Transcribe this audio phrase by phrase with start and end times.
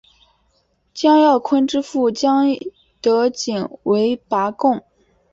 [0.95, 2.47] 蒋兆鲲之父蒋
[3.01, 4.83] 德璟为拔贡。